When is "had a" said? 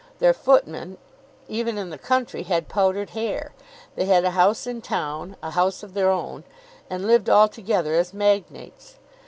4.05-4.31